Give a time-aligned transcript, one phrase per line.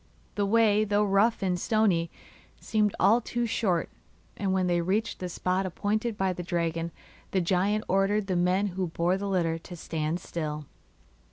[0.33, 2.09] The way, though rough and stony,
[2.59, 3.87] seemed all too short,
[4.35, 6.89] and when they reached the spot appointed by the dragon
[7.29, 10.65] the giant ordered the men who bore the litter to stand still.